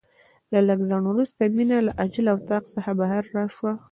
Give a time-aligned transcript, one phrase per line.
[0.51, 3.23] له لږ ځنډ وروسته مينه له عاجل اتاق څخه رابهر
[3.55, 3.71] شوه.